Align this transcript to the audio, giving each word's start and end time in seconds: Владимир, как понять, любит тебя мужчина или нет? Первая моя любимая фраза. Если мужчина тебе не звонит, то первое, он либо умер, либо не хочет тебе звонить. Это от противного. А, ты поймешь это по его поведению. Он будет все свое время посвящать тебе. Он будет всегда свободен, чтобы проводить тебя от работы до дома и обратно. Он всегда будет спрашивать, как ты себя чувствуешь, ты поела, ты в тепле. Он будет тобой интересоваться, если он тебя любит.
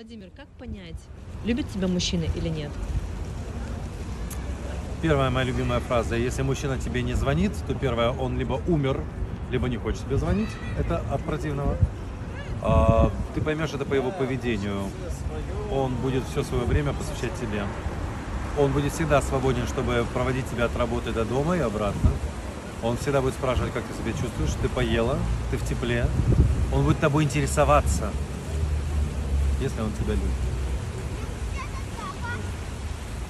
Владимир, 0.00 0.30
как 0.34 0.46
понять, 0.58 0.96
любит 1.44 1.68
тебя 1.68 1.86
мужчина 1.86 2.24
или 2.34 2.48
нет? 2.48 2.70
Первая 5.02 5.28
моя 5.28 5.44
любимая 5.44 5.80
фраза. 5.80 6.16
Если 6.16 6.40
мужчина 6.40 6.78
тебе 6.78 7.02
не 7.02 7.12
звонит, 7.12 7.52
то 7.66 7.74
первое, 7.74 8.08
он 8.08 8.38
либо 8.38 8.62
умер, 8.66 9.02
либо 9.50 9.68
не 9.68 9.76
хочет 9.76 10.00
тебе 10.00 10.16
звонить. 10.16 10.48
Это 10.78 11.02
от 11.12 11.22
противного. 11.22 11.76
А, 12.62 13.12
ты 13.34 13.42
поймешь 13.42 13.74
это 13.74 13.84
по 13.84 13.92
его 13.92 14.10
поведению. 14.10 14.84
Он 15.70 15.94
будет 15.96 16.24
все 16.30 16.44
свое 16.44 16.64
время 16.64 16.94
посвящать 16.94 17.38
тебе. 17.38 17.64
Он 18.58 18.72
будет 18.72 18.94
всегда 18.94 19.20
свободен, 19.20 19.66
чтобы 19.66 20.06
проводить 20.14 20.48
тебя 20.50 20.64
от 20.64 20.76
работы 20.78 21.12
до 21.12 21.26
дома 21.26 21.58
и 21.58 21.60
обратно. 21.60 22.10
Он 22.82 22.96
всегда 22.96 23.20
будет 23.20 23.34
спрашивать, 23.34 23.74
как 23.74 23.82
ты 23.84 23.92
себя 23.92 24.12
чувствуешь, 24.12 24.52
ты 24.62 24.70
поела, 24.70 25.18
ты 25.50 25.58
в 25.58 25.68
тепле. 25.68 26.06
Он 26.72 26.86
будет 26.86 27.00
тобой 27.00 27.24
интересоваться, 27.24 28.10
если 29.60 29.80
он 29.82 29.92
тебя 29.92 30.14
любит. 30.14 30.69